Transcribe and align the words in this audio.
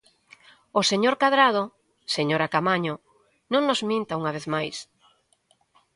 O 0.79 0.81
señor 0.91 1.15
Cadrado, 1.21 1.63
señora 2.15 2.51
Caamaño; 2.53 2.95
non 3.53 3.61
nos 3.65 3.79
minta 3.89 4.17
unha 4.21 4.33
vez 4.35 4.45
máis. 4.55 4.77